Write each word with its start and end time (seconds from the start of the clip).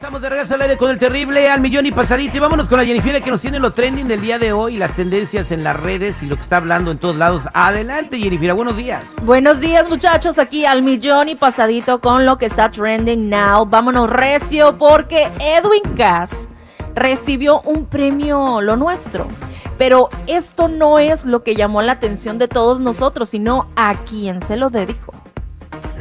Estamos 0.00 0.22
de 0.22 0.30
regreso 0.30 0.54
al 0.54 0.62
aire 0.62 0.78
con 0.78 0.90
el 0.90 0.98
terrible 0.98 1.50
al 1.50 1.60
millón 1.60 1.84
y 1.84 1.92
pasadito. 1.92 2.38
Y 2.38 2.40
vámonos 2.40 2.70
con 2.70 2.78
la 2.78 2.86
Jennifer 2.86 3.20
que 3.20 3.30
nos 3.30 3.42
tiene 3.42 3.58
lo 3.58 3.70
trending 3.70 4.08
del 4.08 4.22
día 4.22 4.38
de 4.38 4.50
hoy, 4.50 4.78
las 4.78 4.94
tendencias 4.94 5.52
en 5.52 5.62
las 5.62 5.78
redes 5.78 6.22
y 6.22 6.26
lo 6.26 6.36
que 6.36 6.40
está 6.40 6.56
hablando 6.56 6.90
en 6.90 6.96
todos 6.96 7.16
lados. 7.16 7.46
Adelante, 7.52 8.16
Jennifer, 8.16 8.54
buenos 8.54 8.78
días. 8.78 9.14
Buenos 9.22 9.60
días, 9.60 9.86
muchachos, 9.90 10.38
aquí 10.38 10.64
al 10.64 10.82
millón 10.82 11.28
y 11.28 11.34
pasadito 11.34 12.00
con 12.00 12.24
lo 12.24 12.38
que 12.38 12.46
está 12.46 12.70
trending 12.70 13.28
now. 13.28 13.66
Vámonos 13.66 14.08
recio 14.08 14.78
porque 14.78 15.28
Edwin 15.38 15.94
Cass 15.94 16.48
recibió 16.94 17.60
un 17.60 17.84
premio 17.84 18.62
lo 18.62 18.76
nuestro. 18.76 19.28
Pero 19.76 20.08
esto 20.26 20.68
no 20.68 20.98
es 20.98 21.26
lo 21.26 21.42
que 21.42 21.54
llamó 21.54 21.82
la 21.82 21.92
atención 21.92 22.38
de 22.38 22.48
todos 22.48 22.80
nosotros, 22.80 23.28
sino 23.28 23.66
a 23.76 23.96
quién 24.08 24.40
se 24.46 24.56
lo 24.56 24.70
dedicó. 24.70 25.12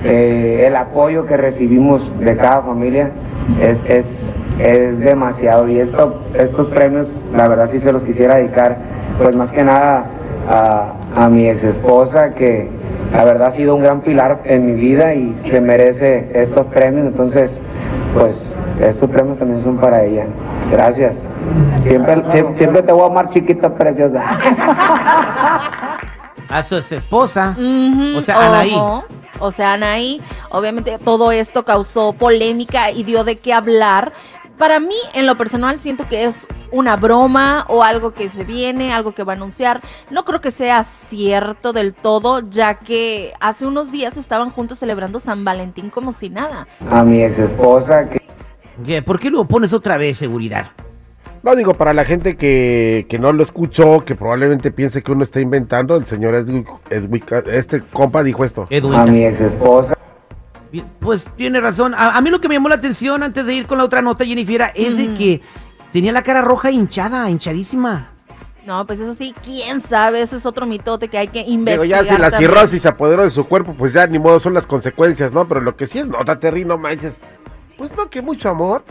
Eh, 0.05 0.63
el 0.65 0.77
apoyo 0.77 1.25
que 1.25 1.35
recibimos 1.35 2.17
de 2.21 2.37
cada 2.37 2.61
familia 2.61 3.11
es, 3.61 3.83
es, 3.87 4.33
es 4.59 4.99
demasiado. 4.99 5.67
Y 5.67 5.79
esto, 5.79 6.21
estos 6.33 6.67
premios 6.67 7.07
la 7.35 7.47
verdad 7.47 7.69
sí 7.71 7.79
se 7.79 7.91
los 7.91 8.03
quisiera 8.03 8.35
dedicar 8.35 8.77
pues 9.17 9.35
más 9.35 9.49
que 9.51 9.63
nada 9.63 10.05
a, 10.49 10.93
a 11.15 11.29
mi 11.29 11.47
ex 11.47 11.63
esposa 11.63 12.31
que 12.31 12.69
la 13.13 13.23
verdad 13.23 13.47
ha 13.49 13.51
sido 13.51 13.75
un 13.75 13.81
gran 13.81 14.01
pilar 14.01 14.41
en 14.45 14.65
mi 14.65 14.73
vida 14.73 15.13
y 15.13 15.35
se 15.45 15.61
merece 15.61 16.29
estos 16.33 16.65
premios. 16.67 17.07
Entonces 17.07 17.51
pues 18.13 18.55
estos 18.81 19.09
premios 19.09 19.37
también 19.37 19.63
son 19.63 19.77
para 19.77 20.03
ella. 20.03 20.25
Gracias. 20.71 21.13
Siempre, 21.83 22.23
siempre, 22.31 22.55
siempre 22.55 22.81
te 22.83 22.91
voy 22.91 23.03
a 23.03 23.05
amar 23.07 23.29
chiquita 23.31 23.73
preciosa. 23.73 24.23
A 26.49 26.63
su 26.63 26.77
ex 26.77 26.91
esposa. 26.91 27.55
O 28.17 28.21
sea, 28.21 28.47
Anaí. 28.47 28.73
ojo. 28.73 29.03
O 29.39 29.51
sea, 29.51 29.73
Anaí, 29.73 30.21
obviamente 30.49 30.97
todo 30.99 31.31
esto 31.31 31.65
causó 31.65 32.13
polémica 32.13 32.91
y 32.91 33.03
dio 33.03 33.23
de 33.23 33.37
qué 33.37 33.53
hablar. 33.53 34.13
Para 34.57 34.79
mí, 34.79 34.95
en 35.13 35.25
lo 35.25 35.37
personal, 35.37 35.79
siento 35.79 36.07
que 36.09 36.25
es 36.25 36.45
una 36.71 36.97
broma 36.97 37.65
o 37.69 37.81
algo 37.81 38.13
que 38.13 38.27
se 38.27 38.43
viene, 38.43 38.93
algo 38.93 39.13
que 39.13 39.23
va 39.23 39.33
a 39.33 39.35
anunciar. 39.37 39.81
No 40.09 40.25
creo 40.25 40.41
que 40.41 40.51
sea 40.51 40.83
cierto 40.83 41.71
del 41.71 41.93
todo, 41.93 42.41
ya 42.49 42.75
que 42.75 43.33
hace 43.39 43.65
unos 43.65 43.91
días 43.91 44.17
estaban 44.17 44.49
juntos 44.49 44.79
celebrando 44.79 45.19
San 45.19 45.45
Valentín 45.45 45.89
como 45.89 46.11
si 46.11 46.29
nada. 46.29 46.67
a 46.91 47.03
mi 47.03 47.23
ex 47.23 47.39
esposa 47.39 48.09
que 48.09 48.19
¿Qué? 48.85 49.01
¿Por 49.01 49.19
qué 49.19 49.29
lo 49.29 49.45
pones 49.45 49.73
otra 49.73 49.97
vez, 49.97 50.17
seguridad? 50.17 50.71
No 51.43 51.55
digo 51.55 51.73
para 51.73 51.93
la 51.93 52.03
gente 52.05 52.35
que, 52.35 53.05
que 53.09 53.17
no 53.17 53.31
lo 53.31 53.43
escuchó, 53.43 54.03
que 54.03 54.15
probablemente 54.15 54.71
piense 54.71 55.01
que 55.01 55.11
uno 55.11 55.23
está 55.23 55.39
inventando, 55.39 55.95
el 55.95 56.05
señor 56.05 56.35
Edwin, 56.35 56.65
Edwin- 56.89 57.23
este 57.51 57.81
compa 57.81 58.23
dijo 58.23 58.43
esto. 58.43 58.67
Edwin. 58.69 58.93
a 58.95 59.05
mi 59.05 59.23
ex 59.23 59.39
esposa 59.39 59.97
Pues 60.99 61.25
tiene 61.37 61.61
razón. 61.61 61.93
A, 61.95 62.17
a 62.17 62.21
mí 62.21 62.29
lo 62.29 62.41
que 62.41 62.49
me 62.49 62.55
llamó 62.55 62.67
la 62.69 62.75
atención 62.75 63.23
antes 63.23 63.45
de 63.45 63.53
ir 63.53 63.67
con 63.67 63.77
la 63.77 63.85
otra 63.85 64.01
nota, 64.01 64.25
Jennifer, 64.25 64.71
es 64.75 64.97
de 64.97 65.15
que 65.15 65.41
tenía 65.93 66.11
la 66.11 66.23
cara 66.23 66.41
roja 66.41 66.71
hinchada, 66.71 67.29
hinchadísima. 67.29 68.09
No, 68.65 68.85
pues 68.85 68.99
eso 68.99 69.15
sí, 69.15 69.33
quién 69.41 69.79
sabe, 69.81 70.21
eso 70.21 70.35
es 70.35 70.45
otro 70.45 70.65
mitote 70.67 71.07
que 71.07 71.17
hay 71.17 71.29
que 71.29 71.39
investigar. 71.41 72.03
ya 72.05 72.15
si 72.15 72.21
la 72.21 72.29
también. 72.29 72.51
cirrosis 72.51 72.81
se 72.83 72.87
apoderó 72.89 73.23
de 73.23 73.31
su 73.31 73.45
cuerpo, 73.45 73.73
pues 73.73 73.93
ya 73.93 74.05
ni 74.05 74.19
modo 74.19 74.39
son 74.39 74.53
las 74.53 74.67
consecuencias, 74.67 75.31
¿no? 75.31 75.47
Pero 75.47 75.61
lo 75.61 75.75
que 75.75 75.87
sí 75.87 75.97
es 75.99 76.05
nota, 76.05 76.37
Terry, 76.39 76.65
no 76.65 76.77
manches. 76.77 77.13
Pues 77.77 77.89
no, 77.95 78.09
que 78.09 78.21
mucho 78.21 78.49
amor. 78.49 78.83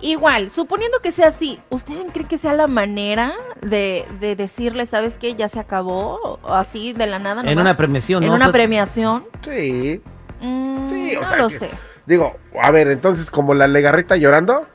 Igual, 0.00 0.50
suponiendo 0.50 0.98
que 1.00 1.12
sea 1.12 1.28
así, 1.28 1.60
¿ustedes 1.70 2.04
creen 2.12 2.28
que 2.28 2.36
sea 2.38 2.52
la 2.52 2.66
manera 2.66 3.32
de, 3.62 4.06
de 4.20 4.36
decirle, 4.36 4.84
sabes 4.86 5.16
qué, 5.18 5.34
ya 5.34 5.48
se 5.48 5.58
acabó? 5.60 6.38
O 6.42 6.52
así 6.54 6.92
de 6.92 7.06
la 7.06 7.18
nada. 7.18 7.42
En 7.42 7.58
una 7.58 7.74
premiación, 7.76 8.22
En 8.22 8.28
¿no? 8.30 8.34
una 8.34 8.46
Pues- 8.46 8.52
premiación. 8.54 9.26
Sí. 9.42 10.00
Mm, 10.40 10.88
Sí, 10.90 11.16
o 11.16 11.22
no 11.22 11.28
sea 11.28 11.36
lo 11.38 11.48
que- 11.48 11.58
sé. 11.58 11.70
Digo, 12.06 12.36
a 12.62 12.70
ver, 12.70 12.88
entonces, 12.88 13.30
como 13.30 13.54
la 13.54 13.66
legarrita 13.66 14.16
llorando. 14.16 14.66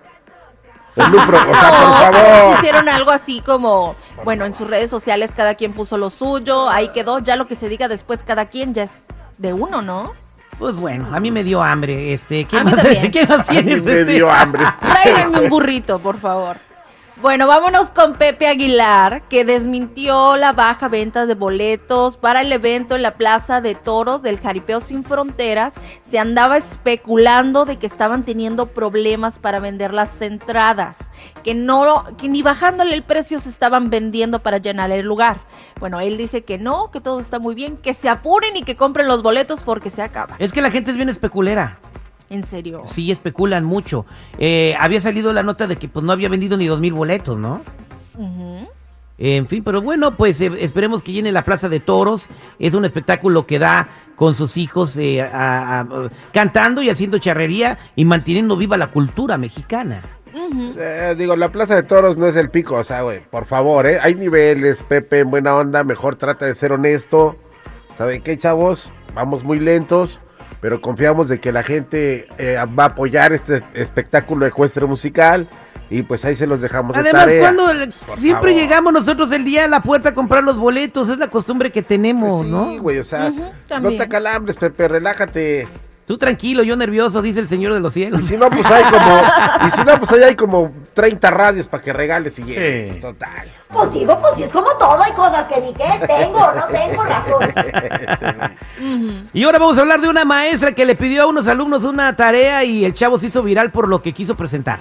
En 0.95 1.11
pro- 1.11 1.21
o 1.51 1.53
sea, 1.53 1.69
por 1.69 2.13
favor. 2.15 2.55
hicieron 2.57 2.89
algo 2.89 3.11
así 3.11 3.41
como, 3.41 3.95
bueno, 4.25 4.45
en 4.45 4.53
sus 4.53 4.67
redes 4.67 4.89
sociales 4.89 5.31
cada 5.35 5.53
quien 5.53 5.73
puso 5.73 5.97
lo 5.97 6.09
suyo, 6.09 6.67
ahí 6.69 6.89
quedó, 6.89 7.19
ya 7.19 7.35
lo 7.35 7.47
que 7.47 7.55
se 7.55 7.69
diga 7.69 7.87
después 7.87 8.23
cada 8.23 8.47
quien 8.47 8.73
ya 8.73 8.83
es 8.83 9.05
de 9.37 9.53
uno, 9.53 9.81
¿no? 9.83 10.13
Pues 10.59 10.75
bueno, 10.77 11.07
a 11.15 11.19
mí 11.19 11.31
me 11.31 11.43
dio 11.43 11.63
hambre. 11.63 12.13
Este, 12.13 12.45
¿qué 12.45 12.57
A 12.57 12.63
mí 12.63 12.71
más, 12.71 12.75
también. 12.83 13.11
¿qué 13.11 13.25
más 13.25 13.49
A 13.49 13.51
mí 13.53 13.63
tienes? 13.63 13.83
me 13.85 14.01
este? 14.01 14.13
dio 14.13 14.29
hambre. 14.29 14.61
Tráiganme 14.81 15.39
un 15.41 15.49
burrito, 15.49 15.99
por 15.99 16.19
favor. 16.19 16.57
Bueno, 17.21 17.47
vámonos 17.47 17.89
con 17.89 18.13
Pepe 18.13 18.47
Aguilar, 18.47 19.23
que 19.27 19.43
desmintió 19.43 20.37
la 20.37 20.53
baja 20.53 20.87
venta 20.87 21.25
de 21.25 21.35
boletos 21.35 22.15
para 22.15 22.39
el 22.39 22.51
evento 22.53 22.95
en 22.95 23.01
la 23.01 23.15
Plaza 23.15 23.59
de 23.59 23.75
Toros 23.75 24.21
del 24.21 24.39
Jaripeo 24.39 24.79
Sin 24.79 25.03
Fronteras. 25.03 25.73
Se 26.07 26.17
andaba 26.17 26.55
especulando 26.55 27.65
de 27.65 27.75
que 27.75 27.87
estaban 27.87 28.23
teniendo 28.23 28.67
problemas 28.67 29.37
para 29.37 29.59
vender 29.59 29.93
las 29.93 30.21
entradas, 30.21 30.95
que 31.43 31.53
no, 31.53 32.05
que 32.17 32.29
ni 32.29 32.41
bajándole 32.41 32.95
el 32.95 33.03
precio 33.03 33.41
se 33.41 33.49
estaban 33.49 33.89
vendiendo 33.89 34.39
para 34.39 34.57
llenar 34.57 34.89
el 34.91 35.05
lugar. 35.05 35.41
Bueno, 35.77 35.99
él 35.99 36.15
dice 36.15 36.45
que 36.45 36.57
no, 36.57 36.89
que 36.89 37.01
todo 37.01 37.19
está 37.19 37.37
muy 37.37 37.53
bien, 37.53 37.75
que 37.75 37.93
se 37.93 38.07
apuren 38.07 38.55
y 38.55 38.63
que 38.63 38.77
compren 38.77 39.09
los 39.09 39.23
boletos 39.23 39.63
porque 39.63 39.89
se 39.89 40.01
acaba. 40.01 40.37
Es 40.39 40.53
que 40.53 40.61
la 40.61 40.71
gente 40.71 40.91
es 40.91 40.95
bien 40.95 41.09
especulera. 41.09 41.79
En 42.29 42.43
serio. 42.43 42.83
Sí, 42.85 43.11
especulan 43.11 43.63
mucho. 43.65 44.05
Eh, 44.37 44.75
había 44.79 45.01
salido 45.01 45.33
la 45.33 45.43
nota 45.43 45.65
de 45.67 45.77
que 45.77 45.87
pues 45.87 46.05
no 46.05 46.11
había 46.11 46.29
vendido 46.29 46.57
ni 46.57 46.67
dos 46.67 46.79
mil 46.79 46.93
boletos, 46.93 47.37
¿no? 47.37 47.61
En 49.21 49.47
fin, 49.47 49.63
pero 49.63 49.81
bueno, 49.81 50.15
pues 50.15 50.39
eh, 50.39 50.49
esperemos 50.59 51.03
que 51.03 51.11
llene 51.11 51.31
la 51.31 51.43
Plaza 51.43 51.67
de 51.67 51.79
Toros. 51.81 52.27
Es 52.57 52.73
un 52.73 52.85
espectáculo 52.85 53.45
que 53.45 53.59
da 53.59 53.89
con 54.15 54.33
sus 54.35 54.55
hijos 54.57 54.95
eh, 54.97 55.21
a- 55.21 55.81
a- 55.81 55.87
cantando 56.31 56.81
y 56.81 56.89
haciendo 56.89 57.17
charrería 57.17 57.77
y 57.95 58.05
manteniendo 58.05 58.55
viva 58.55 58.77
la 58.77 58.87
cultura 58.87 59.37
mexicana. 59.37 60.01
Eh, 60.33 61.15
digo, 61.17 61.35
la 61.35 61.49
Plaza 61.51 61.75
de 61.75 61.83
Toros 61.83 62.15
no 62.17 62.27
es 62.27 62.35
el 62.35 62.49
pico, 62.49 62.75
o 62.75 62.83
sea, 62.83 63.01
güey, 63.01 63.19
por 63.29 63.45
favor, 63.45 63.87
¿eh? 63.87 63.99
Hay 64.01 64.15
niveles, 64.15 64.81
Pepe, 64.83 65.19
en 65.19 65.31
buena 65.31 65.55
onda, 65.55 65.83
mejor 65.83 66.15
trata 66.15 66.45
de 66.45 66.53
ser 66.55 66.71
honesto. 66.71 67.35
¿Saben 67.97 68.21
qué, 68.21 68.37
chavos? 68.37 68.89
Vamos 69.15 69.43
muy 69.43 69.59
lentos, 69.59 70.17
pero 70.61 70.81
confiamos 70.81 71.27
de 71.27 71.39
que 71.39 71.51
la 71.51 71.63
gente 71.63 72.27
eh, 72.37 72.57
va 72.77 72.83
a 72.83 72.87
apoyar 72.87 73.33
este 73.33 73.63
espectáculo 73.73 74.45
ecuestre 74.45 74.85
musical 74.85 75.47
y 75.91 76.03
pues 76.03 76.23
ahí 76.25 76.35
se 76.35 76.45
los 76.45 76.61
dejamos 76.61 76.93
de 76.93 76.99
Además, 76.99 77.25
tarea. 77.25 77.39
cuando 77.41 77.63
Por 78.05 78.17
siempre 78.19 78.51
favor. 78.51 78.61
llegamos 78.61 78.93
nosotros 78.93 79.31
el 79.31 79.43
día 79.43 79.63
a 79.65 79.67
la 79.67 79.81
puerta 79.81 80.09
a 80.09 80.13
comprar 80.13 80.43
los 80.43 80.57
boletos, 80.57 81.09
es 81.09 81.17
la 81.17 81.29
costumbre 81.29 81.71
que 81.71 81.81
tenemos, 81.81 82.39
Pues 82.41 82.47
sí, 82.47 82.51
¿no? 82.75 82.81
güey, 82.81 82.99
o 82.99 83.03
sea, 83.03 83.31
no 83.81 83.89
te 83.95 84.03
acalambres, 84.03 84.55
Pepe, 84.55 84.87
relájate. 84.87 85.67
Tú 86.05 86.17
tranquilo, 86.17 86.63
yo 86.63 86.75
nervioso, 86.75 87.21
dice 87.21 87.39
el 87.39 87.47
Señor 87.47 87.71
de 87.73 87.79
los 87.79 87.95
Y 87.95 88.01
Cielos. 88.01 88.23
si 88.23 88.35
no, 88.35 88.49
pues 88.49 88.65
hay 88.65 88.83
como, 88.83 89.21
y 89.67 89.71
si 89.71 89.83
no, 89.83 89.97
pues 89.99 90.11
ahí 90.11 90.23
hay 90.23 90.35
como 90.35 90.71
30 90.99 91.31
radios 91.31 91.65
para 91.65 91.81
que 91.81 91.93
regales 91.93 92.37
y 92.39 92.43
llegues. 92.43 92.95
Sí. 92.95 92.99
Total. 92.99 93.49
Pues 93.71 93.93
digo, 93.93 94.19
pues 94.19 94.35
si 94.35 94.43
es 94.43 94.51
como 94.51 94.69
todo, 94.71 95.01
hay 95.01 95.13
cosas 95.13 95.47
que 95.47 95.61
ni 95.61 95.73
que 95.73 95.85
tengo 96.05 96.39
o 96.39 96.51
no 96.51 96.67
tengo 96.67 97.03
razón. 97.03 97.39
Y 99.33 99.43
ahora 99.43 99.59
vamos 99.59 99.77
a 99.77 99.81
hablar 99.81 100.01
de 100.01 100.07
una 100.07 100.25
maestra 100.25 100.73
que 100.73 100.85
le 100.85 100.95
pidió 100.95 101.23
a 101.23 101.27
unos 101.27 101.47
alumnos 101.47 101.83
una 101.83 102.15
tarea 102.15 102.63
y 102.63 102.85
el 102.85 102.93
chavo 102.93 103.19
se 103.19 103.27
hizo 103.27 103.43
viral 103.43 103.71
por 103.71 103.87
lo 103.87 104.01
que 104.01 104.13
quiso 104.13 104.35
presentar. 104.35 104.79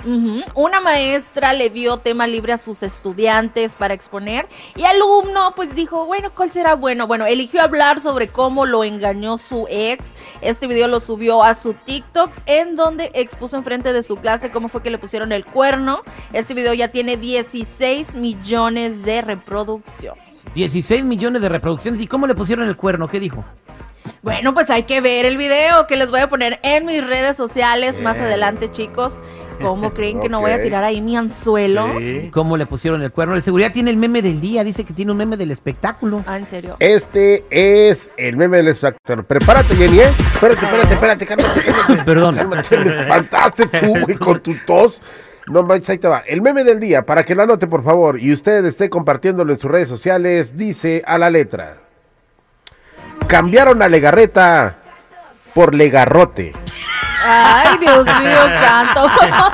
Una 0.55 0.81
maestra 0.81 1.53
le 1.53 1.69
dio 1.69 1.99
tema 1.99 2.27
libre 2.27 2.53
a 2.53 2.59
sus 2.59 2.83
estudiantes 2.83 3.75
para 3.75 3.95
exponer 3.95 4.49
y 4.77 4.81
el 4.81 4.87
alumno 4.87 5.53
pues 5.55 5.75
dijo, 5.75 6.07
bueno, 6.07 6.31
¿cuál 6.35 6.51
será 6.51 6.75
bueno? 6.75 7.07
Bueno, 7.07 7.27
eligió 7.27 7.61
hablar 7.61 8.01
sobre 8.01 8.29
cómo 8.29 8.67
lo 8.67 8.85
engañó 8.85 9.37
su 9.39 9.67
ex. 9.69 10.13
Este 10.41 10.67
video 10.67 10.89
lo 10.89 11.01
subió 11.01 11.43
a 11.43 11.55
su 11.55 11.75
TikTok 11.75 12.31
en 12.47 12.77
donde 12.77 13.11
expuso 13.15 13.57
enfrente 13.57 13.93
de 13.93 14.03
su 14.03 14.17
clase 14.17 14.51
cómo 14.51 14.69
fue 14.69 14.83
que 14.83 14.91
le 14.91 14.99
pusieron 14.99 15.33
el 15.33 15.45
cuerno. 15.45 16.03
Este 16.33 16.55
video 16.55 16.75
ya 16.75 16.89
tiene 16.89 17.17
16 17.17 18.15
millones 18.15 19.03
de 19.03 19.23
reproducciones. 19.23 20.25
16 20.55 21.05
millones 21.05 21.43
de 21.43 21.49
reproducciones. 21.49 22.01
¿Y 22.01 22.07
cómo 22.07 22.27
le 22.27 22.35
pusieron 22.35 22.69
el 22.69 22.77
cuerno? 22.77 23.09
¿Qué 23.09 23.21
dijo? 23.21 23.45
Bueno, 24.23 24.55
pues 24.55 24.71
hay 24.71 24.85
que 24.85 25.01
ver 25.01 25.27
el 25.27 25.37
video 25.37 25.87
que 25.87 25.97
les 25.97 26.11
voy 26.11 26.21
a 26.21 26.29
poner 26.29 26.59
en 26.63 26.87
mis 26.87 27.07
redes 27.07 27.37
sociales 27.37 28.01
más 28.01 28.19
adelante, 28.19 28.71
chicos. 28.73 29.21
¿Cómo 29.61 29.91
creen 29.95 30.21
que 30.21 30.29
no 30.29 30.41
voy 30.41 30.53
a 30.53 30.63
tirar 30.63 30.85
ahí 30.85 31.01
mi 31.01 31.17
anzuelo? 31.17 31.89
¿Cómo 32.31 32.57
le 32.57 32.67
pusieron 32.67 33.03
el 33.03 33.13
cuerno? 33.13 33.35
El 33.35 33.43
seguridad 33.43 33.73
tiene 33.73 33.91
el 33.91 33.97
meme 33.97 34.23
del 34.23 34.41
día, 34.41 34.65
dice 34.65 34.85
que 34.85 34.93
tiene 34.93 35.13
un 35.13 35.19
meme 35.19 35.37
del 35.37 35.51
espectáculo. 35.51 36.25
Ah, 36.27 36.39
en 36.39 36.47
serio. 36.47 36.77
Este 36.79 37.45
es 37.51 38.11
el 38.17 38.37
meme 38.37 38.59
del 38.59 38.69
espectador. 38.69 39.25
Prepárate, 39.25 39.75
Jenny, 39.75 40.01
¿eh? 40.01 40.11
Espérate, 40.35 40.65
espérate, 40.65 40.95
espérate, 40.95 41.27
cálmate. 41.27 42.03
Perdón. 42.05 42.49
Me 42.49 42.61
espantaste 42.61 43.67
tú, 43.67 43.99
güey, 44.05 44.17
con 44.17 44.41
tu 44.41 44.55
tos. 44.67 45.03
No 45.51 45.63
manches, 45.63 45.91
ahí 45.91 45.99
te 45.99 46.09
va. 46.09 46.23
El 46.27 46.43
meme 46.43 46.65
del 46.65 46.79
día, 46.81 47.03
para 47.03 47.25
que 47.25 47.35
lo 47.35 47.43
anote, 47.43 47.67
por 47.67 47.83
favor, 47.83 48.21
y 48.21 48.33
usted 48.33 48.65
esté 48.65 48.89
compartiéndolo 48.91 49.53
en 49.53 49.59
sus 49.59 49.71
redes 49.71 49.89
sociales, 49.89 50.57
dice 50.57 51.03
a 51.07 51.19
la 51.19 51.31
letra. 51.31 51.77
cambiaron 53.27 53.83
a 53.83 53.89
Legarreta 53.89 54.77
por 55.55 55.75
Legarrote. 55.75 56.53
Ay, 57.25 57.79
Dios 57.79 58.05
mío, 58.05 58.41
santo. 58.61 59.07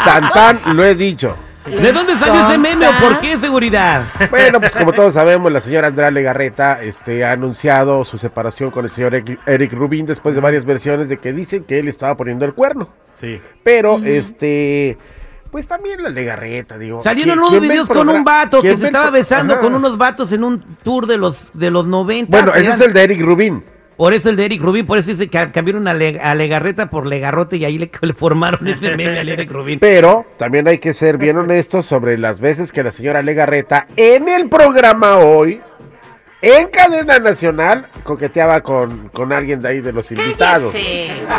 Tan 0.04 0.30
tan, 0.30 0.76
lo 0.76 0.84
he 0.84 0.94
dicho. 0.94 1.36
¿De 1.64 1.92
dónde 1.92 2.14
salió 2.16 2.46
ese 2.46 2.58
meme 2.58 2.86
o 2.86 2.92
por 3.00 3.20
qué 3.20 3.38
seguridad? 3.38 4.02
Bueno, 4.28 4.60
pues 4.60 4.76
como 4.76 4.92
todos 4.92 5.14
sabemos, 5.14 5.50
la 5.50 5.62
señora 5.62 5.88
Andrea 5.88 6.10
Legarreta 6.10 6.82
este, 6.82 7.24
ha 7.24 7.32
anunciado 7.32 8.04
su 8.04 8.18
separación 8.18 8.70
con 8.70 8.84
el 8.84 8.90
señor 8.90 9.14
Eric- 9.14 9.38
Eric 9.46 9.72
Rubin 9.72 10.04
después 10.04 10.34
de 10.34 10.42
varias 10.42 10.66
versiones 10.66 11.08
de 11.08 11.16
que 11.16 11.32
dicen 11.32 11.64
que 11.64 11.78
él 11.78 11.88
estaba 11.88 12.16
poniendo 12.16 12.44
el 12.44 12.52
cuerno. 12.52 12.90
Sí. 13.18 13.40
Pero, 13.62 13.96
este, 14.04 14.98
pues 15.54 15.68
también 15.68 16.02
la 16.02 16.08
Legarreta, 16.08 16.76
digo. 16.76 17.00
Salieron 17.04 17.38
¿quién- 17.38 17.48
unos 17.48 17.60
videos 17.60 17.88
con 17.88 18.08
un 18.08 18.24
vato 18.24 18.60
que 18.60 18.76
se 18.76 18.86
estaba 18.86 19.10
besando 19.10 19.54
Ajá. 19.54 19.62
con 19.62 19.72
unos 19.76 19.96
vatos 19.96 20.32
en 20.32 20.42
un 20.42 20.60
tour 20.82 21.06
de 21.06 21.16
los 21.16 21.46
de 21.56 21.70
los 21.70 21.86
90. 21.86 22.36
Bueno, 22.36 22.52
ese 22.56 22.70
es 22.70 22.80
el 22.80 22.92
de 22.92 23.04
Eric 23.04 23.20
Rubin. 23.22 23.62
Por 23.96 24.14
eso 24.14 24.30
el 24.30 24.34
de 24.34 24.46
Eric 24.46 24.60
Rubin, 24.60 24.84
por 24.84 24.98
eso 24.98 25.10
dice 25.10 25.28
que 25.30 25.52
cambiaron 25.52 25.86
a, 25.86 25.94
Le- 25.94 26.18
a 26.20 26.34
Legarreta 26.34 26.90
por 26.90 27.06
Legarrote 27.06 27.56
y 27.58 27.64
ahí 27.64 27.78
le, 27.78 27.88
le 28.02 28.12
formaron 28.14 28.66
ese 28.66 28.96
meme 28.96 29.16
al 29.20 29.28
Eric 29.28 29.52
Rubin. 29.52 29.78
Pero 29.78 30.26
también 30.38 30.66
hay 30.66 30.78
que 30.78 30.92
ser 30.92 31.18
bien 31.18 31.36
honestos 31.38 31.86
sobre 31.86 32.18
las 32.18 32.40
veces 32.40 32.72
que 32.72 32.82
la 32.82 32.90
señora 32.90 33.22
Legarreta 33.22 33.86
en 33.94 34.28
el 34.28 34.48
programa 34.48 35.18
hoy, 35.18 35.60
en 36.44 36.68
cadena 36.68 37.18
nacional, 37.18 37.86
coqueteaba 38.02 38.60
con, 38.60 39.08
con 39.08 39.32
alguien 39.32 39.62
de 39.62 39.68
ahí 39.68 39.80
de 39.80 39.92
los 39.92 40.10
invitados. 40.10 40.74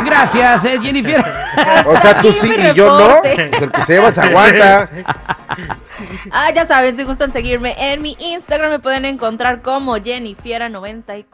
Gracias, 0.04 0.64
eh, 0.64 0.78
Jennifer. 0.82 1.24
O 1.86 1.96
sea, 2.00 2.20
tú 2.20 2.32
sí 2.32 2.52
y 2.56 2.74
yo 2.74 2.98
no. 2.98 3.22
Pues 3.22 3.38
el 3.38 3.70
que 3.70 3.82
se 3.82 3.92
lleva 3.94 4.12
se 4.12 4.20
aguanta. 4.20 4.90
Ah, 6.30 6.50
ya 6.54 6.66
saben, 6.66 6.96
si 6.96 7.04
gustan 7.04 7.30
seguirme 7.30 7.74
en 7.78 8.02
mi 8.02 8.16
Instagram 8.20 8.70
me 8.70 8.78
pueden 8.78 9.04
encontrar 9.04 9.62
como 9.62 9.96
Jennifiera94. 9.96 11.24